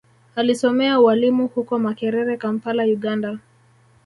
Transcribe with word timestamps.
Alisomea 0.35 0.99
ualimu 0.99 1.47
huko 1.47 1.79
Makerere 1.79 2.37
Kampala 2.37 2.83
Uganda 2.83 3.39